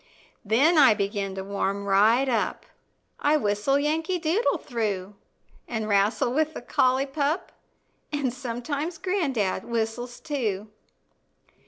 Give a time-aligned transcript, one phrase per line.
[0.43, 2.65] Then I begin to warm right up,
[3.19, 5.13] I whistle "Yankee Doodle" through,
[5.67, 7.51] An' wrastle with the collie pup
[8.11, 10.69] And sometimes gran'dad whistles too.